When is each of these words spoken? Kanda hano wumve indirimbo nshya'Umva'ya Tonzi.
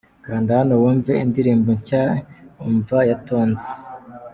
Kanda 0.25 0.51
hano 0.59 0.73
wumve 0.81 1.11
indirimbo 1.23 1.69
nshya'Umva'ya 1.77 3.15
Tonzi. 3.25 3.71